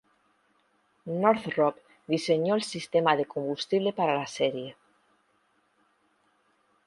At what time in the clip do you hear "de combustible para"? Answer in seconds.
3.15-4.15